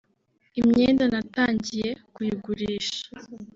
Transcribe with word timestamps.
“Imyenda 0.59 1.03
natangiye 1.11 1.89
kuyigurisha 2.13 3.03